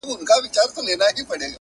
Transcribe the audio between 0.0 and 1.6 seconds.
•تر بدو ښه وي چي کړی نه کار-